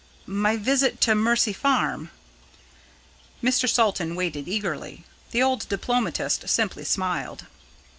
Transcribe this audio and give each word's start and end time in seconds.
"My 0.25 0.57
visit 0.57 0.99
to 1.01 1.13
Mercy 1.13 1.53
Farm." 1.53 2.09
Mr. 3.43 3.69
Salton 3.69 4.15
waited 4.15 4.47
eagerly. 4.47 5.03
The 5.29 5.43
old 5.43 5.69
diplomatist 5.69 6.49
simply 6.49 6.85
smiled. 6.85 7.45